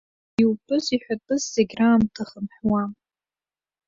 [0.41, 2.91] Иутәыз-иҳәатәыз зегь раамҭа хынҳәуам.